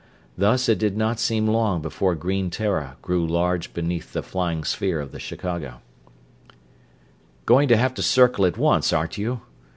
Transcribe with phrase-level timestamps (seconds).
[0.35, 4.99] Thus it did not seem long before green Terra grew large beneath the flying sphere
[4.99, 5.79] of the Chicago.
[7.45, 9.41] "Going to have to circle at once, aren't you?"